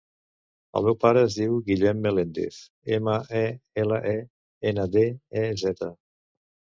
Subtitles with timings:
[0.79, 2.57] El meu pare es diu Guillem Melendez:
[2.97, 3.41] ema, e,
[3.83, 4.15] ela, e,
[4.71, 5.05] ena, de,
[5.43, 5.91] e, zeta.